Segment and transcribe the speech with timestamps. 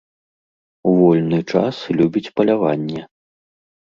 [0.91, 3.01] У вольны час любіць паляванне.